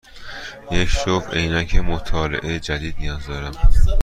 یک 0.71 0.89
جفت 1.07 1.33
عینک 1.33 1.75
مطالعه 1.75 2.59
جدید 2.59 2.95
نیاز 2.99 3.27
دارم. 3.27 3.53